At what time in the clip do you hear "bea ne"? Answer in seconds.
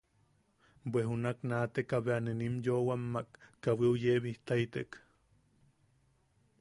2.05-2.31